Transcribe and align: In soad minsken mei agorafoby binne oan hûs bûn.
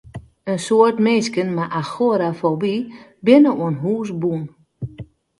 In 0.51 0.57
soad 0.65 0.95
minsken 1.05 1.49
mei 1.55 1.71
agorafoby 1.81 2.75
binne 3.25 3.51
oan 3.61 3.75
hûs 3.81 4.09
bûn. 4.21 4.41